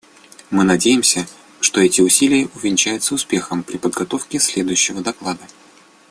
[0.49, 1.27] Мы надеемся,
[1.59, 5.43] что эти усилия увенчаются успехом при подготовке следующего доклада.